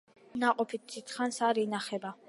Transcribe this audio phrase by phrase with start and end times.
[0.43, 2.19] ნაყოფი დიდხანს არ ინახება.